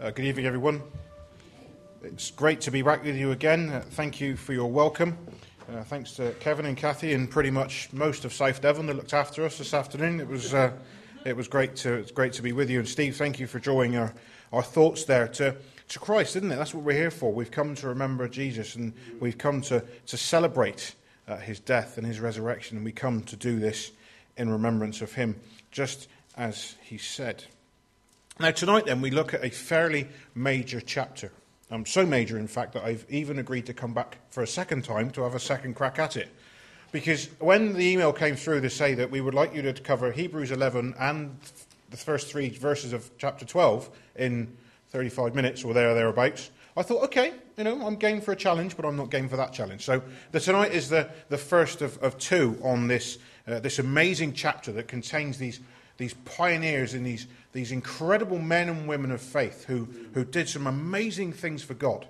[0.00, 0.82] Uh, good evening, everyone.
[2.02, 3.70] It's great to be back with you again.
[3.70, 5.16] Uh, thank you for your welcome.
[5.72, 9.14] Uh, thanks to Kevin and Kathy and pretty much most of South Devon that looked
[9.14, 10.18] after us this afternoon.
[10.18, 10.72] It was, uh,
[11.24, 12.80] it was great, to, it's great to be with you.
[12.80, 14.12] And Steve, thank you for drawing our,
[14.52, 15.54] our thoughts there to,
[15.90, 16.56] to Christ, isn't it?
[16.56, 17.32] That's what we're here for.
[17.32, 20.96] We've come to remember Jesus and we've come to, to celebrate
[21.28, 22.78] uh, his death and his resurrection.
[22.78, 23.92] And we come to do this
[24.36, 25.36] in remembrance of him,
[25.70, 27.44] just as he said.
[28.40, 31.30] Now, tonight, then, we look at a fairly major chapter.
[31.70, 34.82] Um, so major, in fact, that I've even agreed to come back for a second
[34.82, 36.28] time to have a second crack at it.
[36.90, 40.10] Because when the email came through to say that we would like you to cover
[40.10, 41.36] Hebrews 11 and
[41.90, 44.56] the first three verses of chapter 12 in
[44.90, 48.36] 35 minutes or there or thereabouts, I thought, okay, you know, I'm game for a
[48.36, 49.84] challenge, but I'm not game for that challenge.
[49.84, 54.32] So the, tonight is the, the first of, of two on this, uh, this amazing
[54.32, 55.60] chapter that contains these,
[55.96, 60.66] these pioneers and these these incredible men and women of faith who, who did some
[60.66, 62.06] amazing things for God.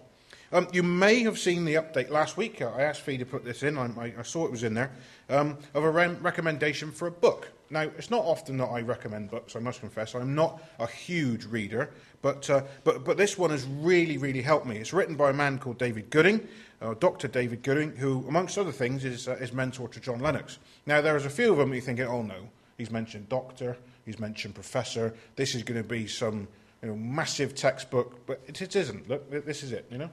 [0.52, 2.62] Um, you may have seen the update last week.
[2.62, 3.76] I asked Fee to put this in.
[3.76, 4.90] I, I saw it was in there
[5.28, 7.50] um, of a re- recommendation for a book.
[7.70, 9.56] Now, it's not often that I recommend books.
[9.56, 11.90] I must confess, I'm not a huge reader,
[12.22, 14.76] but uh, but but this one has really really helped me.
[14.76, 16.46] It's written by a man called David Gooding,
[16.80, 17.26] uh, Dr.
[17.26, 20.58] David Gooding, who, amongst other things, is uh, is mentor to John Lennox.
[20.86, 23.76] Now, there's a few of them you're thinking, oh no, he's mentioned doctor.
[24.04, 25.14] He's mentioned professor.
[25.36, 26.48] This is going to be some
[26.82, 29.08] you know, massive textbook, but it, it isn't.
[29.08, 30.10] Look, this is it, you know.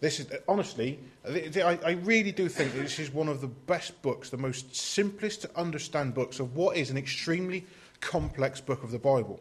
[0.00, 4.30] This is, honestly, I, I really do think this is one of the best books,
[4.30, 7.66] the most simplest to understand books of what is an extremely
[8.00, 9.40] complex book of the Bible.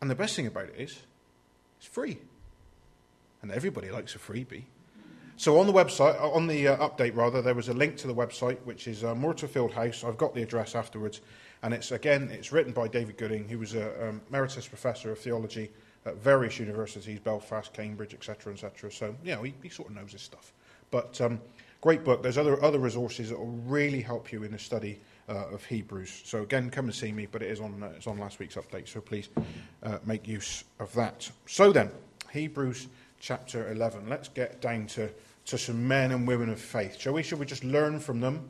[0.00, 0.98] And the best thing about it is,
[1.78, 2.18] it's free.
[3.40, 4.64] And everybody likes a freebie.
[5.38, 8.08] So on the website, uh, on the uh, update rather, there was a link to
[8.08, 10.02] the website, which is uh, Myrtlefield House.
[10.02, 11.20] I've got the address afterwards,
[11.62, 15.18] and it's again, it's written by David Gooding, who was a um, emeritus professor of
[15.20, 15.70] theology
[16.06, 18.90] at various universities, Belfast, Cambridge, etc., etc.
[18.90, 20.52] So you know, he, he, sort of knows his stuff.
[20.90, 21.40] But um,
[21.82, 22.20] great book.
[22.20, 24.98] There's other other resources that will really help you in the study
[25.28, 26.22] uh, of Hebrews.
[26.24, 27.28] So again, come and see me.
[27.30, 28.88] But it is on uh, it's on last week's update.
[28.88, 29.28] So please
[29.84, 31.30] uh, make use of that.
[31.46, 31.92] So then,
[32.32, 32.88] Hebrews
[33.20, 34.08] chapter 11.
[34.08, 35.10] Let's get down to
[35.48, 37.00] to some men and women of faith.
[37.00, 37.22] Shall we?
[37.22, 38.48] Shall we just learn from them?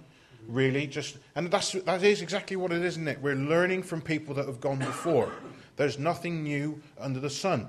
[0.49, 3.21] Really, just and that's that is exactly what it is, isn't it?
[3.21, 5.33] We're learning from people that have gone before.
[5.77, 7.69] There's nothing new under the sun.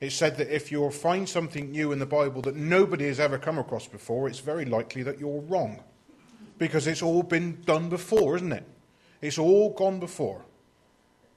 [0.00, 3.38] It's said that if you'll find something new in the Bible that nobody has ever
[3.38, 5.82] come across before, it's very likely that you're wrong.
[6.58, 8.64] Because it's all been done before, isn't it?
[9.20, 10.44] It's all gone before.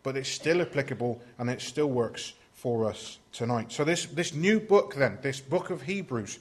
[0.03, 3.71] But it's still applicable and it still works for us tonight.
[3.71, 6.39] So, this, this new book, then, this book of Hebrews,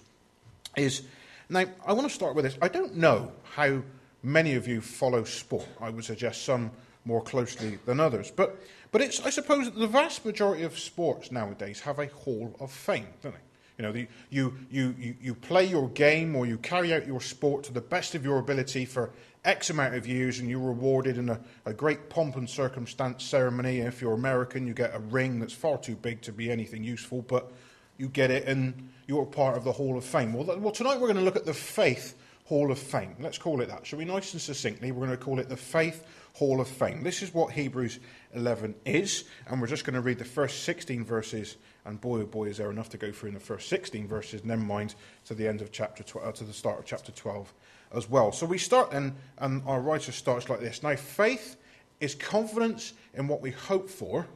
[0.76, 1.02] is
[1.48, 2.56] now I want to start with this.
[2.62, 3.82] I don't know how
[4.22, 5.68] many of you follow sport.
[5.80, 6.70] I would suggest some
[7.04, 8.60] more closely than others, but
[8.90, 13.06] but it's I suppose the vast majority of sports nowadays have a hall of fame,
[13.22, 13.40] don't they?
[13.78, 17.20] You know, the, you, you, you, you play your game or you carry out your
[17.20, 19.10] sport to the best of your ability for
[19.44, 23.78] X amount of years and you're rewarded in a, a great pomp and circumstance ceremony.
[23.78, 27.22] If you're American, you get a ring that's far too big to be anything useful,
[27.22, 27.50] but
[27.98, 30.32] you get it, and you're part of the Hall of Fame.
[30.32, 33.16] Well, well, tonight we're going to look at the Faith Hall of Fame.
[33.20, 33.86] Let's call it that.
[33.86, 37.02] Shall we, nice and succinctly, we're going to call it the Faith Hall of Fame.
[37.02, 37.98] This is what Hebrews
[38.34, 41.56] 11 is, and we're just going to read the first 16 verses.
[41.84, 44.44] And boy, oh boy, is there enough to go through in the first 16 verses.
[44.44, 44.94] Never mind
[45.26, 47.52] to the end of chapter 12, uh, to the start of chapter 12
[47.94, 48.32] as well.
[48.32, 50.82] So we start then, and our writer starts like this.
[50.82, 51.56] Now, faith
[52.00, 54.26] is confidence in what we hope for,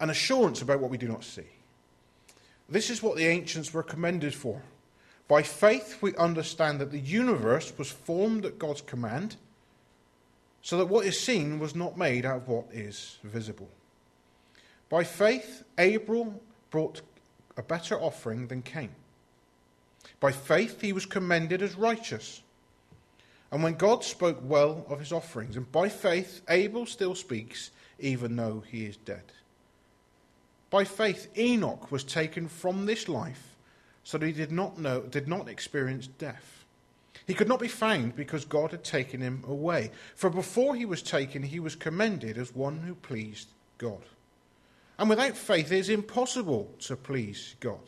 [0.00, 1.46] and assurance about what we do not see.
[2.68, 4.62] This is what the ancients were commended for.
[5.26, 9.36] By faith, we understand that the universe was formed at God's command,
[10.62, 13.68] so that what is seen was not made out of what is visible.
[14.88, 16.40] By faith, Abel
[16.70, 17.02] brought
[17.56, 18.90] a better offering than Cain.
[20.20, 22.42] By faith, he was commended as righteous.
[23.50, 28.36] And when God spoke well of his offerings, and by faith, Abel still speaks, even
[28.36, 29.22] though he is dead.
[30.70, 33.56] By faith, Enoch was taken from this life
[34.04, 36.64] so that he did not know, did not experience death.
[37.26, 39.90] He could not be found because God had taken him away.
[40.14, 44.02] For before he was taken, he was commended as one who pleased God.
[44.98, 47.80] And without faith, it is impossible to please God.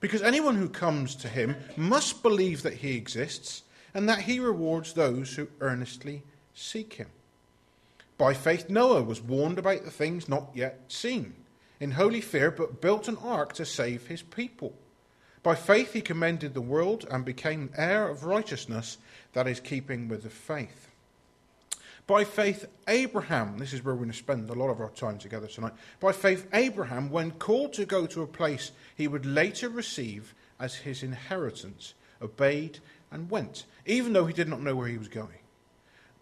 [0.00, 3.62] Because anyone who comes to him must believe that he exists
[3.94, 6.22] and that he rewards those who earnestly
[6.52, 7.08] seek him.
[8.18, 11.34] By faith, Noah was warned about the things not yet seen
[11.84, 14.72] in holy fear, but built an ark to save his people.
[15.42, 18.96] By faith he commended the world and became heir of righteousness
[19.34, 20.88] that is keeping with the faith.
[22.06, 25.18] By faith, Abraham, this is where we're going to spend a lot of our time
[25.18, 25.74] together tonight.
[26.00, 30.76] By faith, Abraham, when called to go to a place he would later receive as
[30.76, 31.92] his inheritance,
[32.22, 32.78] obeyed
[33.10, 35.40] and went, even though he did not know where he was going.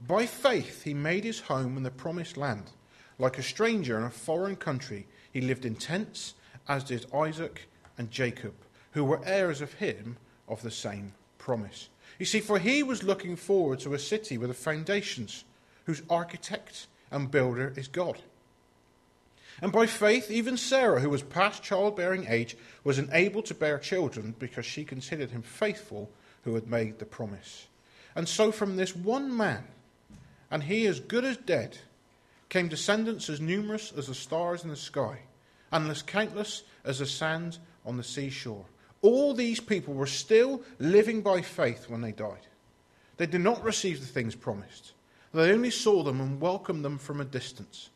[0.08, 2.72] By faith, he made his home in the promised land.
[3.18, 6.34] Like a stranger in a foreign country, he lived in tents,
[6.68, 7.68] as did Isaac
[7.98, 8.54] and Jacob,
[8.92, 10.16] who were heirs of him
[10.48, 11.88] of the same promise.
[12.18, 15.44] You see, for he was looking forward to a city with foundations
[15.86, 18.18] whose architect and builder is God.
[19.60, 24.34] And by faith, even Sarah, who was past childbearing age, was enabled to bear children
[24.38, 26.10] because she considered him faithful
[26.44, 27.66] who had made the promise.
[28.14, 29.64] And so, from this one man,
[30.50, 31.78] and he as good as dead,
[32.52, 35.18] came descendants as numerous as the stars in the sky,
[35.72, 37.56] and as countless as the sand
[37.86, 38.66] on the seashore.
[39.00, 42.46] All these people were still living by faith when they died.
[43.16, 44.92] They did not receive the things promised.
[45.32, 47.88] They only saw them and welcomed them from a distance,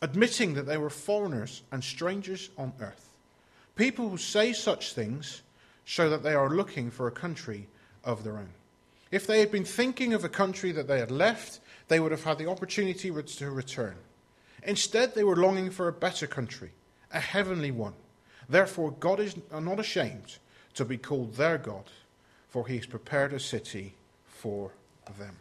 [0.00, 3.10] admitting that they were foreigners and strangers on earth.
[3.76, 5.42] People who say such things
[5.84, 7.68] show that they are looking for a country
[8.02, 8.54] of their own.
[9.10, 12.24] If they had been thinking of a country that they had left, they would have
[12.24, 13.96] had the opportunity to return.
[14.62, 16.70] Instead, they were longing for a better country,
[17.12, 17.94] a heavenly one.
[18.48, 20.38] Therefore, God is not ashamed
[20.74, 21.84] to be called their God,
[22.48, 23.94] for he has prepared a city
[24.26, 24.70] for
[25.18, 25.36] them.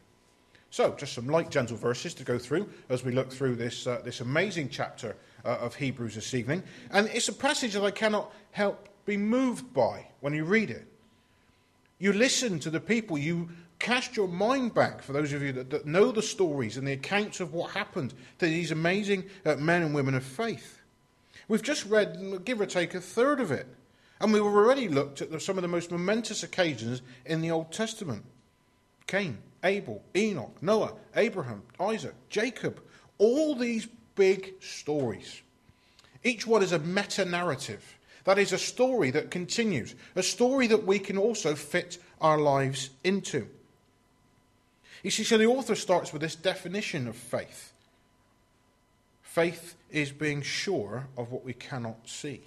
[0.71, 4.01] So, just some light, gentle verses to go through as we look through this, uh,
[4.03, 6.63] this amazing chapter uh, of Hebrews this evening.
[6.91, 10.85] And it's a passage that I cannot help be moved by when you read it.
[11.99, 15.69] You listen to the people, you cast your mind back, for those of you that,
[15.69, 19.83] that know the stories and the accounts of what happened to these amazing uh, men
[19.83, 20.81] and women of faith.
[21.47, 23.67] We've just read, give or take, a third of it.
[24.21, 27.71] And we've already looked at the, some of the most momentous occasions in the Old
[27.71, 28.23] Testament
[29.07, 32.79] Cain, Abel, Enoch, Noah, Abraham, Isaac, Jacob,
[33.17, 35.41] all these big stories.
[36.23, 37.97] Each one is a meta narrative.
[38.25, 42.89] That is a story that continues, a story that we can also fit our lives
[43.03, 43.47] into.
[45.03, 47.73] You see, so the author starts with this definition of faith
[49.21, 52.41] faith is being sure of what we cannot see.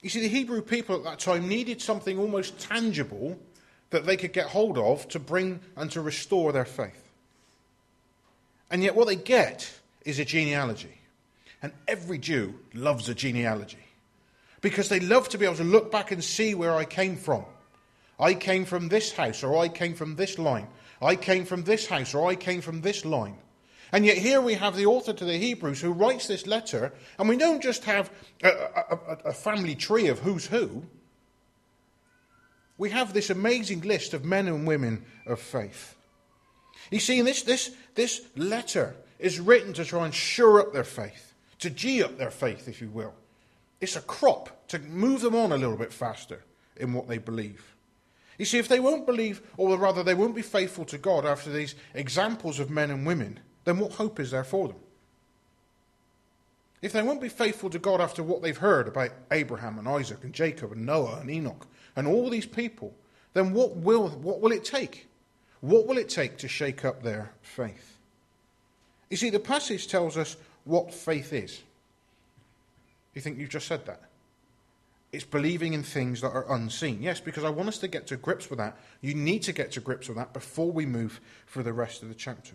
[0.00, 3.38] You see, the Hebrew people at that time needed something almost tangible
[3.90, 7.12] that they could get hold of to bring and to restore their faith.
[8.70, 9.70] And yet, what they get
[10.04, 10.99] is a genealogy.
[11.62, 13.84] And every Jew loves a genealogy
[14.60, 17.44] because they love to be able to look back and see where I came from.
[18.18, 20.68] I came from this house, or I came from this line.
[21.00, 23.38] I came from this house, or I came from this line.
[23.92, 27.28] And yet, here we have the author to the Hebrews who writes this letter, and
[27.28, 28.10] we don't just have
[28.42, 30.84] a, a, a family tree of who's who
[32.80, 35.94] we have this amazing list of men and women of faith.
[36.90, 41.29] You see, this, this, this letter is written to try and shore up their faith,
[41.60, 43.14] to gee up their faith, if you will.
[43.80, 46.42] It's a crop to move them on a little bit faster
[46.76, 47.74] in what they believe.
[48.38, 51.50] You see, if they won't believe, or rather, they won't be faithful to God after
[51.50, 54.78] these examples of men and women, then what hope is there for them?
[56.82, 60.24] If they won't be faithful to God after what they've heard about Abraham and Isaac
[60.24, 62.94] and Jacob and Noah and Enoch and all these people,
[63.34, 65.08] then what will, what will it take?
[65.60, 67.98] What will it take to shake up their faith?
[69.10, 71.60] You see, the passage tells us what faith is.
[73.14, 74.02] You think you've just said that?
[75.12, 77.02] It's believing in things that are unseen.
[77.02, 78.76] Yes, because I want us to get to grips with that.
[79.00, 82.08] You need to get to grips with that before we move for the rest of
[82.08, 82.54] the chapter.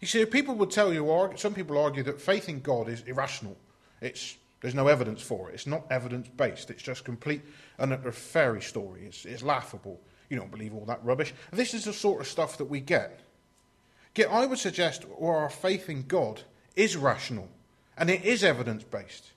[0.00, 3.56] You see, people would tell you, some people argue that faith in God is irrational.
[4.00, 5.54] It's, there's no evidence for it.
[5.54, 6.70] It's not evidence based.
[6.70, 7.42] It's just complete
[7.78, 9.04] and utter fairy story.
[9.04, 10.00] It's, it's laughable.
[10.30, 11.34] You don't believe all that rubbish.
[11.52, 13.20] This is the sort of stuff that we get.
[14.16, 16.42] Yet I would suggest or our faith in God
[16.76, 17.48] is rational
[17.96, 19.32] and it is evidence based.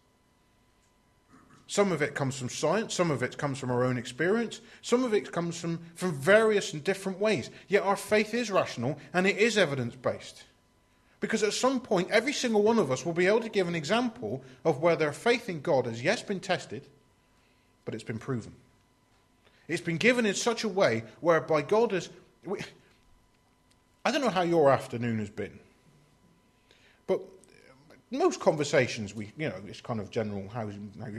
[1.67, 5.03] Some of it comes from science, some of it comes from our own experience, some
[5.03, 7.49] of it comes from, from various and different ways.
[7.67, 10.43] Yet our faith is rational and it is evidence based.
[11.19, 13.73] Because at some point, every single one of us will be able to give an
[13.73, 16.85] example of where their faith in God has, yes, been tested,
[17.83, 18.53] but it's been proven.
[19.67, 22.09] It's been given in such a way whereby God has.
[24.05, 25.57] I don't know how your afternoon has been,
[27.07, 27.21] but
[28.11, 30.73] most conversations, we, you know, it's kind of general how's,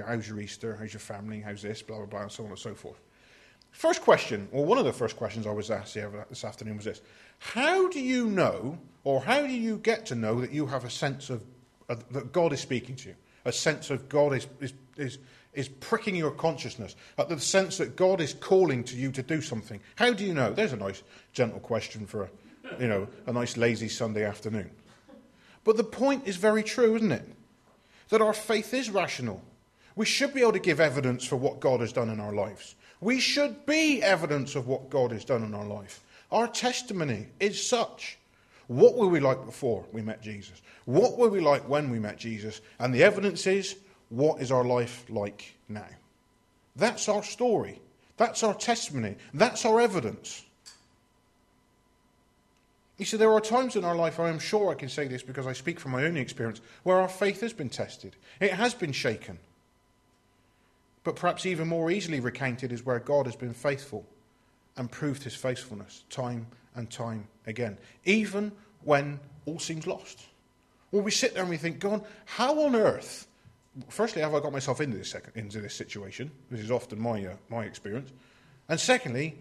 [0.06, 2.58] how's your Easter, how's your family, how's this, blah, blah, blah, and so on and
[2.58, 3.00] so forth.
[3.72, 5.94] First question, or one of the first questions I was asked
[6.30, 7.02] this afternoon was this
[7.38, 10.90] How do you know or how do you get to know that you have a
[10.90, 11.44] sense of
[11.88, 13.14] uh, that God is speaking to you?
[13.44, 15.18] A sense of God is, is, is,
[15.52, 19.40] is pricking your consciousness at the sense that God is calling to you to do
[19.40, 19.78] something.
[19.94, 20.52] How do you know?
[20.52, 22.30] There's a nice, gentle question for a,
[22.80, 24.70] you know, a nice, lazy Sunday afternoon.
[25.66, 27.28] But the point is very true, isn't it?
[28.10, 29.42] That our faith is rational.
[29.96, 32.76] We should be able to give evidence for what God has done in our lives.
[33.00, 36.04] We should be evidence of what God has done in our life.
[36.30, 38.16] Our testimony is such.
[38.68, 40.62] What were we like before we met Jesus?
[40.84, 42.60] What were we like when we met Jesus?
[42.78, 43.74] And the evidence is
[44.10, 45.88] what is our life like now?
[46.76, 47.80] That's our story.
[48.18, 49.16] That's our testimony.
[49.34, 50.44] That's our evidence.
[52.98, 55.22] You see, there are times in our life, I am sure I can say this
[55.22, 58.16] because I speak from my own experience, where our faith has been tested.
[58.40, 59.38] It has been shaken.
[61.04, 64.04] But perhaps even more easily recounted is where God has been faithful
[64.76, 68.50] and proved his faithfulness time and time again, even
[68.82, 70.26] when all seems lost.
[70.90, 73.26] Well, we sit there and we think, God, how on earth
[73.88, 76.30] firstly, have I got myself into this, second, into this situation?
[76.50, 78.10] This is often my, uh, my experience.
[78.68, 79.36] And secondly,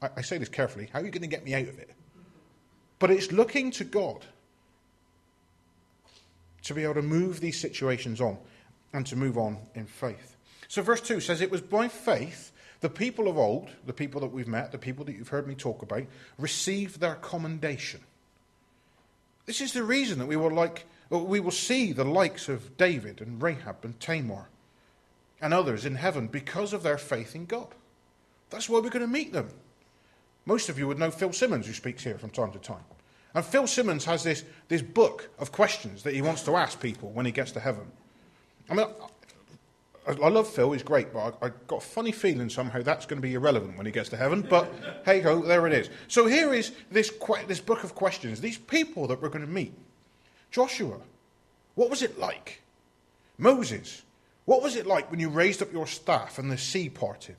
[0.00, 1.90] I, I say this carefully, how are you going to get me out of it?
[3.02, 4.24] But it's looking to God
[6.62, 8.38] to be able to move these situations on
[8.92, 10.36] and to move on in faith.
[10.68, 14.30] So, verse 2 says, It was by faith the people of old, the people that
[14.30, 16.04] we've met, the people that you've heard me talk about,
[16.38, 18.02] received their commendation.
[19.46, 23.20] This is the reason that we were like we will see the likes of David
[23.20, 24.48] and Rahab and Tamar
[25.40, 27.74] and others in heaven because of their faith in God.
[28.50, 29.48] That's why we're going to meet them.
[30.44, 32.84] Most of you would know Phil Simmons, who speaks here from time to time.
[33.34, 37.10] And Phil Simmons has this, this book of questions that he wants to ask people
[37.10, 37.90] when he gets to heaven.
[38.68, 38.86] I mean,
[40.06, 43.06] I, I love Phil, he's great, but I, have got a funny feeling somehow that's
[43.06, 44.42] going to be irrelevant when he gets to heaven.
[44.42, 44.70] But
[45.04, 45.88] hey ho, there it is.
[46.08, 47.12] So here is this,
[47.46, 49.74] this book of questions, these people that we're going to meet.
[50.50, 50.98] Joshua,
[51.74, 52.60] what was it like?
[53.38, 54.02] Moses,
[54.44, 57.36] what was it like when you raised up your staff and the sea parted?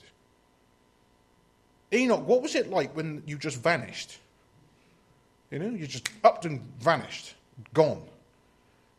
[1.93, 4.19] Enoch, what was it like when you just vanished?
[5.51, 7.35] You know, you just upped and vanished,
[7.73, 8.01] gone.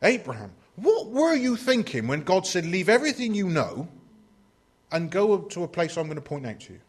[0.01, 3.87] Abraham, what were you thinking when God said, Leave everything you know
[4.91, 6.79] and go to a place I'm going to point out to you?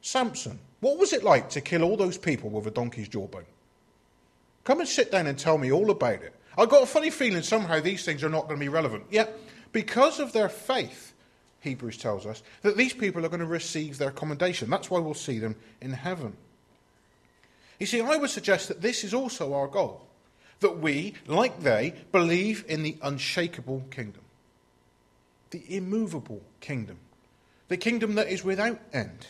[0.00, 3.46] Samson, what was it like to kill all those people with a donkey's jawbone?
[4.62, 6.34] Come and sit down and tell me all about it.
[6.56, 9.04] I've got a funny feeling somehow these things are not going to be relevant.
[9.10, 9.36] Yet,
[9.72, 11.12] because of their faith,
[11.66, 14.70] Hebrews tells us, that these people are going to receive their commendation.
[14.70, 16.36] That's why we'll see them in heaven.
[17.78, 20.02] You see, I would suggest that this is also our goal
[20.60, 24.22] that we, like they, believe in the unshakable kingdom,
[25.50, 26.98] the immovable kingdom,
[27.68, 29.26] the kingdom that is without end.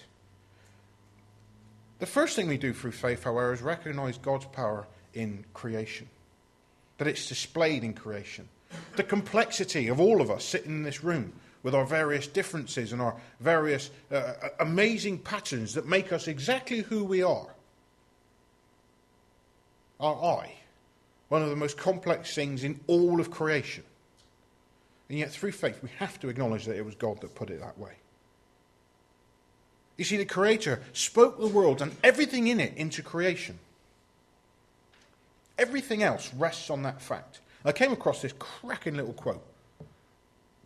[1.99, 6.09] The first thing we do through faith, however, is recognize God's power in creation,
[6.99, 8.49] that it's displayed in creation.
[8.97, 11.33] The complexity of all of us sitting in this room
[11.67, 16.79] with our various differences and our various uh, uh, amazing patterns that make us exactly
[16.79, 17.49] who we are.
[19.99, 20.55] Our eye,
[21.29, 23.83] one of the most complex things in all of creation.
[25.09, 27.59] And yet, through faith, we have to acknowledge that it was God that put it
[27.59, 27.95] that way.
[29.97, 33.59] You see, the Creator spoke the world and everything in it into creation.
[35.59, 37.41] Everything else rests on that fact.
[37.65, 39.43] I came across this cracking little quote.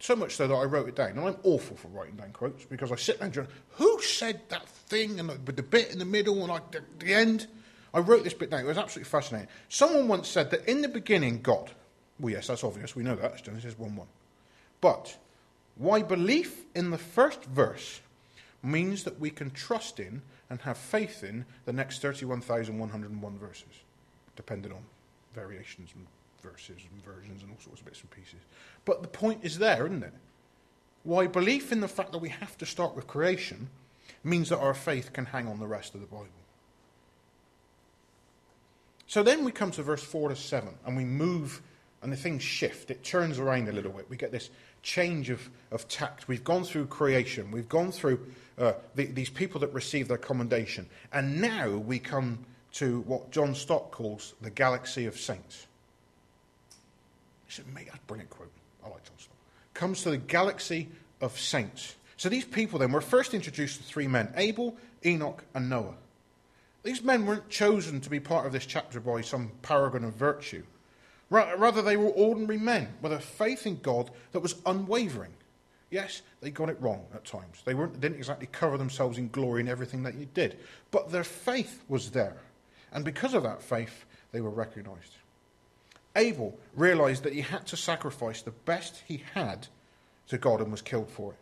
[0.00, 1.10] So much so that I wrote it down.
[1.10, 4.40] And I'm awful for writing down quotes because I sit there and go, who said
[4.48, 5.20] that thing?
[5.20, 7.46] And with the bit in the middle and like the, the end.
[7.92, 8.60] I wrote this bit down.
[8.60, 9.48] It was absolutely fascinating.
[9.68, 11.70] Someone once said that in the beginning, God.
[12.18, 12.96] Well, yes, that's obvious.
[12.96, 13.32] We know that.
[13.32, 14.06] It's Genesis 1 1.
[14.80, 15.16] But
[15.76, 18.00] why belief in the first verse
[18.62, 23.64] means that we can trust in and have faith in the next 31,101 verses
[24.36, 24.82] depending on
[25.34, 26.06] variations and
[26.42, 28.40] verses and versions and all sorts of bits and pieces.
[28.84, 30.12] But the point is there, isn't it?
[31.02, 33.68] Why belief in the fact that we have to start with creation
[34.22, 36.28] means that our faith can hang on the rest of the Bible.
[39.06, 41.62] So then we come to verse 4 to 7, and we move,
[42.02, 42.90] and the things shift.
[42.90, 44.08] It turns around a little bit.
[44.08, 44.50] We get this
[44.82, 46.28] change of, of tact.
[46.28, 48.24] We've gone through creation, we've gone through
[48.58, 53.54] uh, the, these people that receive their commendation, and now we come to what John
[53.54, 55.66] Stott calls the galaxy of saints.
[57.50, 58.52] He said, mate, that's a brilliant quote.
[58.84, 59.34] I like John Stott.
[59.74, 60.88] Comes to the galaxy
[61.20, 61.96] of saints.
[62.16, 65.96] So these people then were first introduced to three men Abel, Enoch, and Noah.
[66.84, 70.62] These men weren't chosen to be part of this chapter by some paragon of virtue.
[71.28, 75.32] Rather, they were ordinary men with a faith in God that was unwavering.
[75.90, 77.62] Yes, they got it wrong at times.
[77.64, 80.56] They didn't exactly cover themselves in glory in everything that they did.
[80.92, 82.36] But their faith was there.
[82.92, 85.16] And because of that faith, they were recognized.
[86.16, 89.68] Abel realized that he had to sacrifice the best he had
[90.28, 91.38] to God and was killed for it.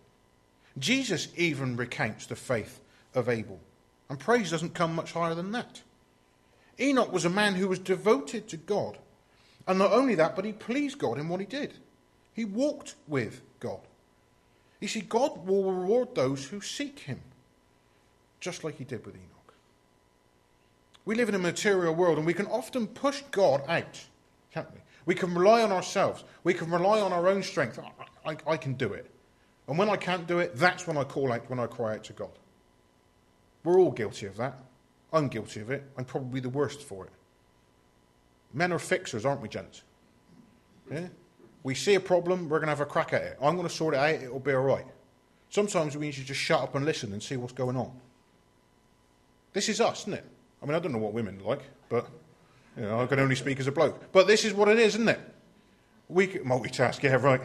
[0.79, 2.81] Jesus even recounts the faith
[3.15, 3.61] of Abel.
[4.09, 5.83] And praise doesn't come much higher than that.
[6.81, 8.99] Enoch was a man who was devoted to God.
[9.67, 11.75] And not only that, but he pleased God in what he did.
[12.33, 13.81] He walked with God.
[14.81, 17.21] You see, God will reward those who seek him,
[18.39, 19.55] just like he did with Enoch.
[21.05, 24.07] We live in a material world and we can often push God out,
[24.53, 24.81] can't we?
[25.07, 26.25] We can rely on ourselves.
[26.45, 27.79] We can rely on our own strength.
[27.79, 29.11] I, I, I can do it.
[29.67, 32.05] And when I can't do it, that's when I call out, when I cry out
[32.05, 32.31] to God.
[33.65, 34.59] We're all guilty of that.
[35.13, 35.85] I'm guilty of it.
[35.97, 37.13] I'm probably the worst for it.
[38.53, 39.83] Men are fixers, aren't we, gents?
[40.91, 41.09] Yeah?
[41.63, 43.39] We see a problem, we're going to have a crack at it.
[43.43, 44.87] I'm going to sort it out, it'll be all right.
[45.51, 47.93] Sometimes we need to just shut up and listen and see what's going on.
[49.53, 50.25] This is us, isn't it?
[50.63, 52.09] I mean, I don't know what women like, but
[52.79, 54.13] you know, I can only speak as a bloke.
[54.13, 55.21] But this is what it is, isn't it?
[56.09, 57.41] We can, multitask, yeah, right.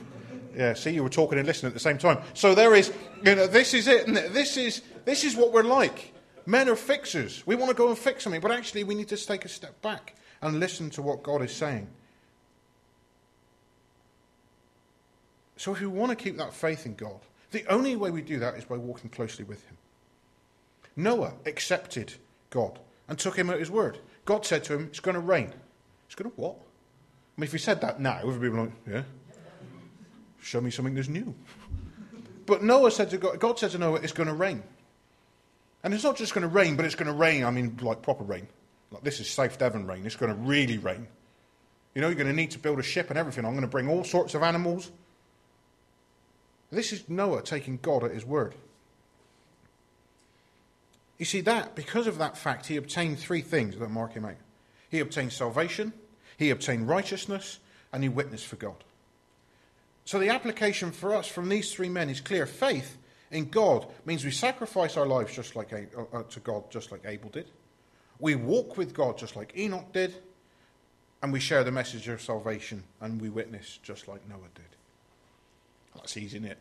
[0.56, 2.18] yeah, see, you were talking and listening at the same time.
[2.34, 2.92] So there is,
[3.24, 4.06] you know, this is it.
[4.06, 6.12] This is this is what we're like.
[6.46, 7.46] Men are fixers.
[7.46, 9.80] We want to go and fix something, but actually, we need to take a step
[9.82, 11.88] back and listen to what God is saying.
[15.56, 17.20] So, if we want to keep that faith in God,
[17.50, 19.76] the only way we do that is by walking closely with Him.
[20.96, 22.14] Noah accepted
[22.50, 23.98] God and took Him at His word.
[24.28, 25.54] God said to him, It's going to rain.
[26.04, 26.54] It's going to what?
[26.54, 29.02] I mean, if he said that now, everybody would be like, Yeah,
[30.42, 31.34] show me something that's new.
[32.44, 34.62] But Noah said to God, God said to Noah, It's going to rain.
[35.82, 38.02] And it's not just going to rain, but it's going to rain, I mean, like
[38.02, 38.46] proper rain.
[38.90, 40.04] Like this is South Devon rain.
[40.04, 41.08] It's going to really rain.
[41.94, 43.46] You know, you're going to need to build a ship and everything.
[43.46, 44.90] I'm going to bring all sorts of animals.
[46.70, 48.54] This is Noah taking God at his word.
[51.18, 54.36] You see, that, because of that fact, he obtained three things that mark him out.
[54.88, 55.92] He obtained salvation,
[56.36, 57.58] he obtained righteousness,
[57.92, 58.84] and he witnessed for God.
[60.04, 62.46] So the application for us from these three men is clear.
[62.46, 62.96] Faith
[63.30, 67.02] in God means we sacrifice our lives just like uh, uh, to God, just like
[67.04, 67.50] Abel did.
[68.18, 70.14] We walk with God just like Enoch did,
[71.22, 74.64] and we share the message of salvation and we witness just like Noah did.
[75.94, 76.58] That's easy, isn't it?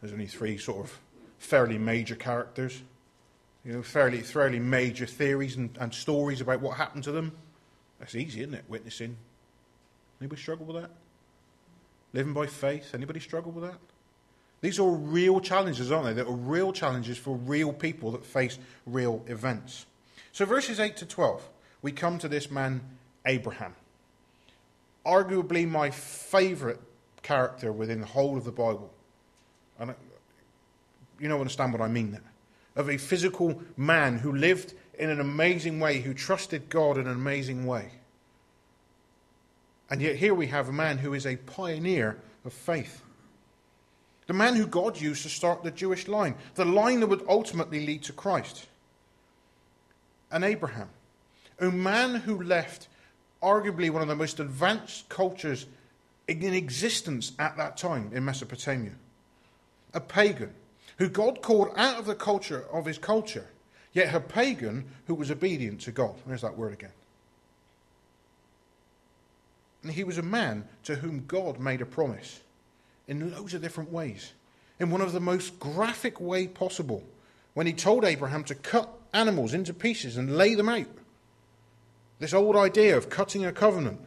[0.00, 0.98] There's only three sort of
[1.38, 2.82] fairly major characters,
[3.66, 7.32] you know, fairly fairly major theories and, and stories about what happened to them.
[7.98, 8.64] That's easy, isn't it?
[8.68, 9.16] Witnessing.
[10.20, 10.90] Anybody struggle with that?
[12.12, 12.94] Living by faith.
[12.94, 13.78] Anybody struggle with that?
[14.60, 16.12] These are real challenges, aren't they?
[16.12, 19.84] That are real challenges for real people that face real events.
[20.30, 21.42] So, verses 8 to 12,
[21.82, 22.80] we come to this man,
[23.26, 23.74] Abraham.
[25.04, 26.78] Arguably my favourite
[27.22, 28.92] character within the whole of the Bible.
[29.78, 29.94] And
[31.18, 32.22] you don't understand what I mean there.
[32.76, 37.12] Of a physical man who lived in an amazing way, who trusted God in an
[37.12, 37.90] amazing way.
[39.90, 43.02] And yet, here we have a man who is a pioneer of faith.
[44.26, 47.86] The man who God used to start the Jewish line, the line that would ultimately
[47.86, 48.66] lead to Christ.
[50.30, 50.88] And Abraham,
[51.60, 52.88] a man who left
[53.42, 55.66] arguably one of the most advanced cultures
[56.26, 58.92] in existence at that time in Mesopotamia.
[59.94, 60.52] A pagan
[60.98, 63.46] who God called out of the culture of his culture,
[63.92, 66.14] yet a pagan who was obedient to God.
[66.26, 66.92] There's that word again.
[69.82, 72.40] And he was a man to whom God made a promise
[73.06, 74.32] in loads of different ways.
[74.80, 77.02] In one of the most graphic way possible,
[77.54, 80.86] when he told Abraham to cut animals into pieces and lay them out.
[82.18, 84.00] This old idea of cutting a covenant.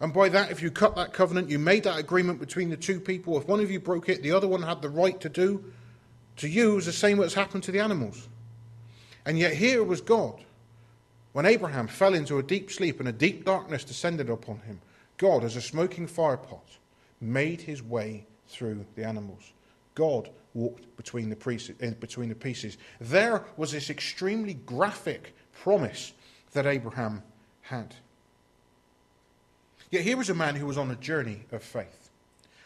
[0.00, 3.00] And by that, if you cut that covenant, you made that agreement between the two
[3.00, 3.38] people.
[3.38, 5.64] If one of you broke it, the other one had the right to do
[6.36, 8.28] to you the same as happened to the animals.
[9.24, 10.44] And yet here was God.
[11.32, 14.80] When Abraham fell into a deep sleep and a deep darkness descended upon him,
[15.16, 16.60] God, as a smoking firepot,
[17.20, 19.52] made his way through the animals.
[19.94, 22.78] God walked between the, eh, between the pieces.
[23.00, 26.12] There was this extremely graphic promise
[26.52, 27.22] that Abraham
[27.62, 27.94] had.
[29.94, 32.10] Yet here was a man who was on a journey of faith.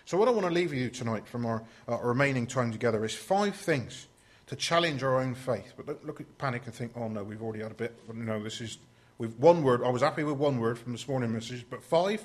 [0.07, 3.55] So, what I want to leave you tonight from our, remaining time together is five
[3.55, 4.07] things
[4.47, 5.75] to challenge our own faith.
[5.77, 7.95] But don't look at panic and think, oh no, we've already had a bit.
[8.07, 8.79] But no, this is
[9.19, 9.83] with one word.
[9.85, 12.25] I was happy with one word from this morning message, but five,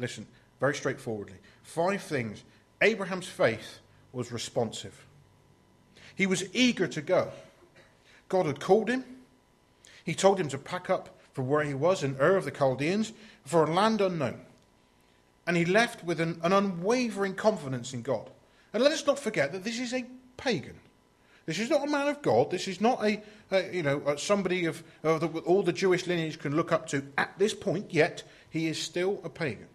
[0.00, 0.26] listen,
[0.58, 1.36] very straightforwardly.
[1.62, 2.42] Five things.
[2.80, 3.78] Abraham's faith
[4.12, 5.06] was responsive.
[6.16, 7.30] He was eager to go.
[8.28, 9.04] God had called him.
[10.02, 13.12] He told him to pack up for where he was in Ur of the Chaldeans
[13.44, 14.40] for a land unknown.
[15.46, 18.30] And he left with an, an unwavering confidence in God.
[18.72, 20.04] And let us not forget that this is a
[20.36, 20.78] pagan.
[21.46, 22.50] This is not a man of God.
[22.50, 26.38] This is not a, a you know, somebody of, of the, all the Jewish lineage
[26.38, 29.66] can look up to at this point, yet he is still a pagan.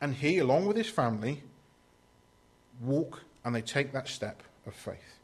[0.00, 1.42] And he, along with his family,
[2.80, 5.18] walk and they take that step of faith.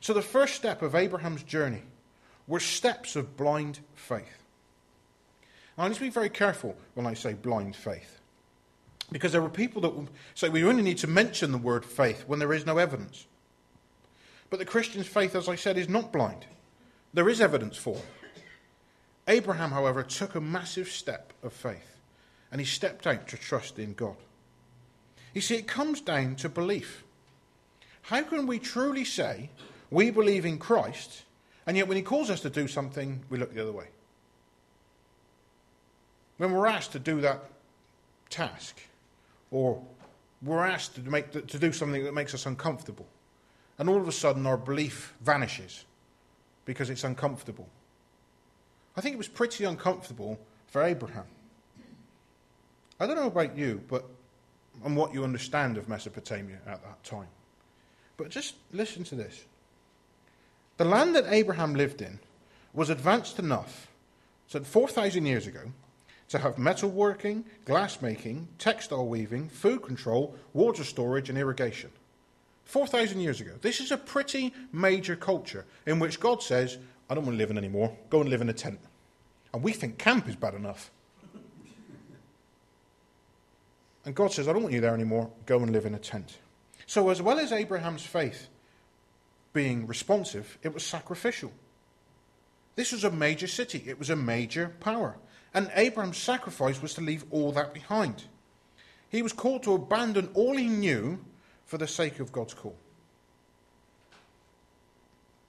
[0.00, 1.82] So the first step of Abraham's journey
[2.46, 4.35] were steps of blind faith.
[5.78, 8.20] I need to be very careful when I say blind faith.
[9.12, 12.38] Because there are people that say we only need to mention the word faith when
[12.38, 13.26] there is no evidence.
[14.50, 16.46] But the Christian's faith, as I said, is not blind.
[17.12, 18.04] There is evidence for it.
[19.28, 21.98] Abraham, however, took a massive step of faith,
[22.50, 24.16] and he stepped out to trust in God.
[25.34, 27.04] You see, it comes down to belief.
[28.02, 29.50] How can we truly say
[29.90, 31.24] we believe in Christ,
[31.66, 33.86] and yet when he calls us to do something, we look the other way?
[36.38, 37.44] When we're asked to do that
[38.30, 38.80] task,
[39.50, 39.82] or
[40.42, 43.06] we're asked to, make, to do something that makes us uncomfortable,
[43.78, 45.84] and all of a sudden our belief vanishes
[46.64, 47.68] because it's uncomfortable.
[48.96, 51.26] I think it was pretty uncomfortable for Abraham.
[52.98, 54.04] I don't know about you, but
[54.84, 57.28] and what you understand of Mesopotamia at that time.
[58.16, 59.44] But just listen to this.
[60.76, 62.18] The land that Abraham lived in
[62.74, 63.88] was advanced enough
[64.48, 65.60] so 4,000 years ago
[66.28, 71.90] to have metalworking, glassmaking, textile weaving, food control, water storage, and irrigation.
[72.64, 73.52] 4,000 years ago.
[73.60, 77.50] This is a pretty major culture in which God says, I don't want to live
[77.50, 77.96] in anymore.
[78.10, 78.80] Go and live in a tent.
[79.54, 80.90] And we think camp is bad enough.
[84.04, 85.30] And God says, I don't want you there anymore.
[85.46, 86.38] Go and live in a tent.
[86.86, 88.48] So, as well as Abraham's faith
[89.52, 91.52] being responsive, it was sacrificial.
[92.76, 95.16] This was a major city, it was a major power.
[95.56, 98.24] And Abraham's sacrifice was to leave all that behind.
[99.08, 101.18] He was called to abandon all he knew
[101.64, 102.76] for the sake of God's call.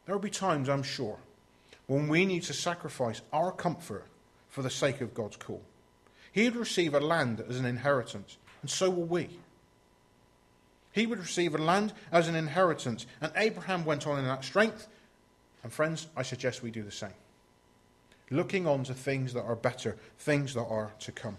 [0.05, 1.17] There will be times, I'm sure,
[1.87, 4.05] when we need to sacrifice our comfort
[4.47, 5.61] for the sake of God's call.
[6.31, 9.27] He would receive a land as an inheritance, and so will we.
[10.93, 14.87] He would receive a land as an inheritance, and Abraham went on in that strength.
[15.63, 17.11] And friends, I suggest we do the same.
[18.29, 21.37] Looking on to things that are better, things that are to come.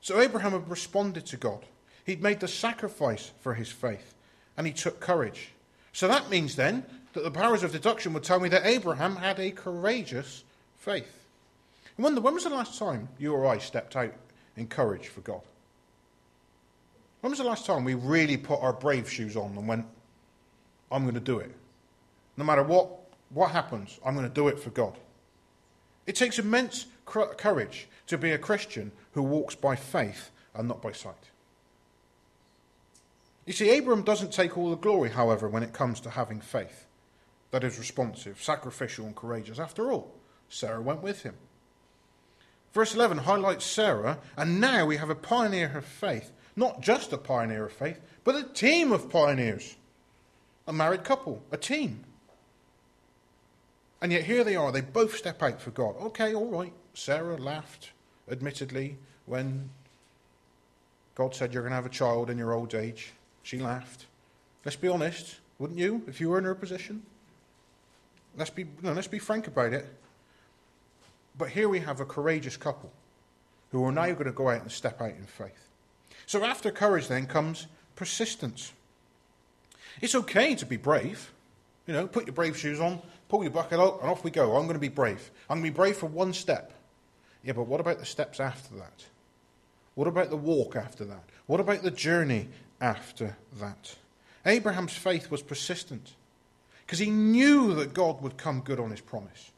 [0.00, 1.64] So Abraham had responded to God.
[2.04, 4.14] He'd made the sacrifice for his faith,
[4.56, 5.50] and he took courage.
[5.92, 9.38] So that means then that the powers of deduction would tell me that Abraham had
[9.38, 10.44] a courageous
[10.78, 11.26] faith.
[11.98, 14.14] I wonder, when was the last time you or I stepped out
[14.56, 15.42] in courage for God?
[17.20, 19.84] When was the last time we really put our brave shoes on and went,
[20.90, 21.54] I'm going to do it?
[22.38, 22.88] No matter what,
[23.28, 24.96] what happens, I'm going to do it for God.
[26.10, 30.90] It takes immense courage to be a Christian who walks by faith and not by
[30.90, 31.30] sight.
[33.46, 36.86] You see, Abram doesn't take all the glory, however, when it comes to having faith
[37.52, 39.60] that is responsive, sacrificial, and courageous.
[39.60, 40.12] After all,
[40.48, 41.36] Sarah went with him.
[42.72, 46.32] Verse 11 highlights Sarah, and now we have a pioneer of faith.
[46.56, 49.76] Not just a pioneer of faith, but a team of pioneers.
[50.66, 52.04] A married couple, a team.
[54.02, 55.94] And yet here they are, they both step out for God.
[56.00, 56.72] Okay, all right.
[56.94, 57.90] Sarah laughed,
[58.30, 59.70] admittedly, when
[61.14, 63.12] God said you're going to have a child in your old age.
[63.42, 64.06] She laughed.
[64.64, 67.02] Let's be honest, wouldn't you, if you were in her position?
[68.36, 69.86] Let's be, no, let's be frank about it.
[71.36, 72.90] But here we have a courageous couple
[73.70, 75.68] who are now going to go out and step out in faith.
[76.26, 78.72] So after courage then comes persistence.
[80.00, 81.32] It's okay to be brave.
[81.86, 83.00] You know, put your brave shoes on,
[83.30, 84.56] pull your bucket out, and off we go.
[84.56, 85.30] I'm going to be brave.
[85.48, 86.72] I'm going to be brave for one step.
[87.42, 89.04] Yeah, but what about the steps after that?
[89.94, 91.24] What about the walk after that?
[91.46, 92.48] What about the journey
[92.80, 93.96] after that.
[94.46, 96.14] Abraham's faith was persistent
[96.86, 99.50] because he knew that God would come good on his promise.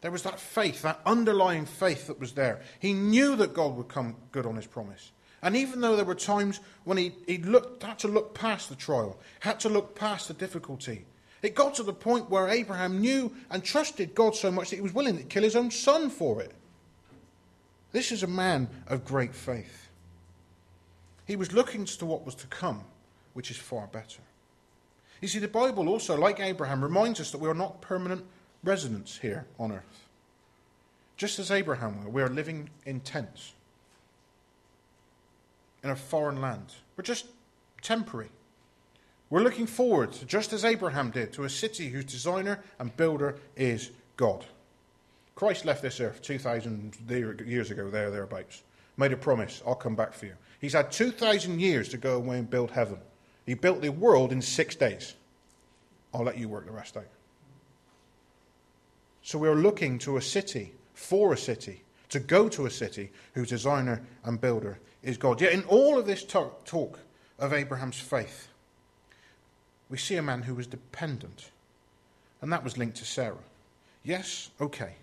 [0.00, 2.60] There was that faith, that underlying faith that was there.
[2.78, 5.12] He knew that God would come good on his promise.
[5.42, 8.76] And even though there were times when he, he looked, had to look past the
[8.76, 11.04] trial, had to look past the difficulty,
[11.42, 14.82] it got to the point where Abraham knew and trusted God so much that he
[14.82, 16.52] was willing to kill his own son for it.
[17.92, 19.88] This is a man of great faith.
[21.26, 22.84] He was looking to what was to come,
[23.34, 24.20] which is far better.
[25.20, 28.24] You see, the Bible also, like Abraham, reminds us that we are not permanent
[28.64, 30.06] residents here on earth.
[31.16, 33.52] Just as Abraham were, we are living in tents
[35.82, 36.74] in a foreign land.
[36.96, 37.26] We're just
[37.82, 38.30] temporary.
[39.30, 43.92] We're looking forward, just as Abraham did, to a city whose designer and builder is
[44.16, 44.44] God.
[45.36, 46.96] Christ left this earth 2,000
[47.46, 48.62] years ago, there, thereabouts.
[48.96, 50.34] Made a promise, I'll come back for you.
[50.60, 52.98] He's had 2,000 years to go away and build heaven.
[53.46, 55.14] He built the world in six days.
[56.12, 57.06] I'll let you work the rest out.
[59.22, 63.10] So we are looking to a city, for a city, to go to a city
[63.34, 65.40] whose designer and builder is God.
[65.40, 66.98] Yet in all of this talk, talk
[67.38, 68.48] of Abraham's faith,
[69.90, 71.50] we see a man who was dependent,
[72.40, 73.36] and that was linked to Sarah.
[74.04, 74.94] Yes, okay,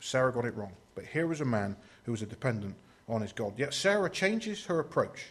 [0.00, 2.74] Sarah got it wrong, but here was a man who was a dependent
[3.08, 3.54] on his God.
[3.56, 5.26] Yet Sarah changes her approach,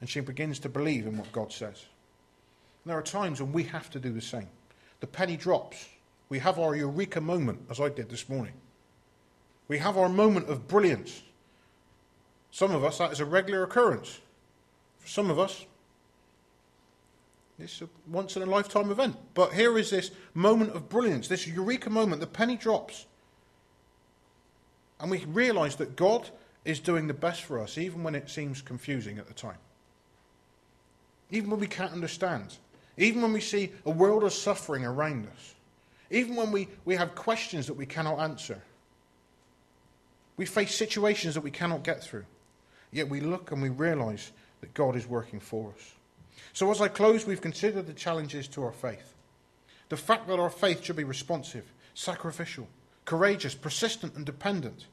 [0.00, 1.84] and she begins to believe in what God says.
[2.84, 4.48] And there are times when we have to do the same.
[5.00, 5.88] The penny drops.
[6.28, 8.54] We have our eureka moment, as I did this morning.
[9.68, 11.22] We have our moment of brilliance.
[12.50, 14.20] Some of us, that is a regular occurrence.
[14.98, 15.64] For some of us,
[17.62, 19.16] it's a once in a lifetime event.
[19.34, 22.20] But here is this moment of brilliance, this eureka moment.
[22.20, 23.06] The penny drops.
[25.00, 26.28] And we realize that God
[26.64, 29.58] is doing the best for us, even when it seems confusing at the time.
[31.30, 32.58] Even when we can't understand.
[32.96, 35.54] Even when we see a world of suffering around us.
[36.10, 38.60] Even when we, we have questions that we cannot answer.
[40.36, 42.24] We face situations that we cannot get through.
[42.92, 45.92] Yet we look and we realize that God is working for us.
[46.52, 49.14] So, as I close, we've considered the challenges to our faith.
[49.88, 52.68] The fact that our faith should be responsive, sacrificial,
[53.04, 54.86] courageous, persistent, and dependent.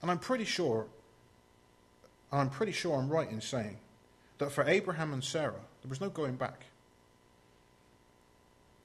[0.00, 0.86] And I'm pretty sure,
[2.32, 3.78] I'm pretty sure I'm right in saying
[4.38, 6.66] that for Abraham and Sarah, there was no going back.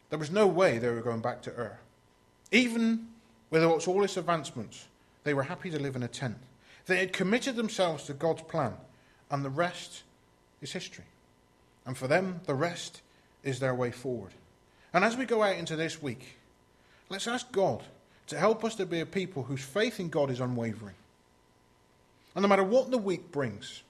[0.10, 1.80] There was no way they were going back to Ur.
[2.52, 3.08] Even
[3.50, 4.88] with all its advancements,
[5.24, 6.38] they were happy to live in a tent.
[6.86, 8.74] They had committed themselves to God's plan,
[9.30, 10.04] and the rest
[10.62, 11.06] is history.
[11.86, 13.02] And for them, the rest
[13.44, 14.32] is their way forward.
[14.94, 16.38] And as we go out into this week,
[17.10, 17.84] let's ask God
[18.28, 20.96] to help us to be a people whose faith in God is unwavering.
[22.36, 23.84] And no matter what the week brings,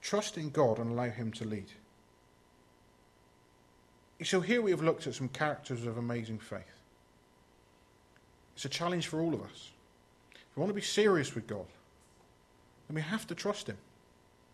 [0.00, 1.66] trust in God and allow Him to lead.
[4.24, 6.62] So here we have looked at some characters of amazing faith.
[8.56, 9.70] It's a challenge for all of us.
[10.32, 11.66] If we want to be serious with God,
[12.88, 13.76] then we have to trust Him.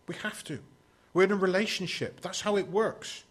[0.07, 0.59] We have to.
[1.15, 2.19] We're in a relationship.
[2.19, 3.23] That's how it works.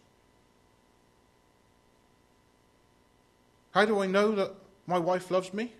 [3.73, 4.53] How do I know that
[4.87, 5.71] my wife loves me?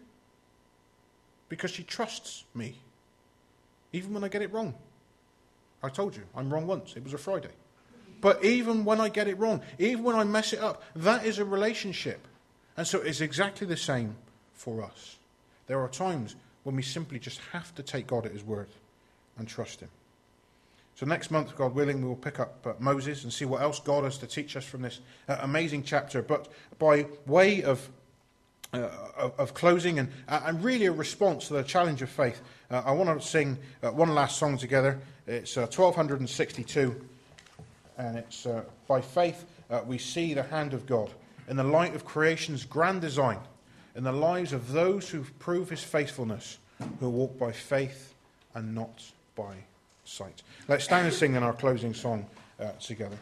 [1.50, 2.76] Because she trusts me,
[3.92, 4.76] even when I get it wrong.
[5.82, 6.94] I told you, I'm wrong once.
[6.96, 7.50] It was a Friday.
[8.22, 11.40] But even when I get it wrong, even when I mess it up, that is
[11.40, 12.28] a relationship.
[12.78, 14.16] And so it's exactly the same
[14.54, 15.18] for us.
[15.66, 18.68] There are times when we simply just have to take God at His word
[19.40, 19.90] and trust Him.
[20.96, 23.82] So next month, God willing, we will pick up uh, Moses and see what else
[23.82, 26.22] God has to teach us from this uh, amazing chapter.
[26.22, 26.48] But
[26.80, 27.88] by way of
[28.74, 32.42] uh, of, of, closing and, uh, and really a response to the challenge of faith,
[32.70, 35.00] uh, I want to sing uh, one last song together.
[35.28, 36.96] It's 1262,
[37.98, 38.46] and it's
[38.88, 39.46] by faith
[39.86, 41.10] we see the hand of God
[41.48, 43.40] in the light of creation's grand design,
[43.96, 46.58] in the lives of those who prove his faithfulness,
[47.00, 48.14] who walk by faith
[48.56, 49.56] and not by
[50.68, 52.26] Let's stand and sing in our closing song
[52.60, 53.18] uh, together.